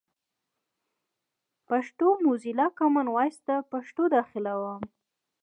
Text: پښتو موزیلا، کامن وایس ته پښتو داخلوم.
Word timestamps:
پښتو 1.67 2.07
موزیلا، 2.25 2.67
کامن 2.79 3.07
وایس 3.11 3.37
ته 3.47 3.55
پښتو 3.71 4.03
داخلوم. 4.15 4.81